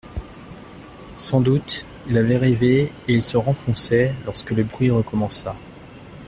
[1.15, 5.55] Sans doute, il avait rêvé, et il se renfonçait, lorsque le bruit recommença.